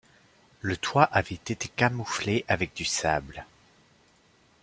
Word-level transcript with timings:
Le 0.61 0.77
toit 0.77 1.03
avait 1.03 1.35
été 1.35 1.69
camouflé 1.75 2.43
avec 2.47 2.75
du 2.75 2.85
sable. 2.85 3.45